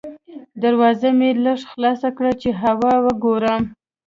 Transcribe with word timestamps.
دروازه 0.61 1.09
مې 1.17 1.29
لږه 1.43 1.65
خلاصه 1.71 2.09
کړه 2.17 2.31
چې 2.41 2.49
هوا 2.61 2.93
وګورم. 3.05 3.61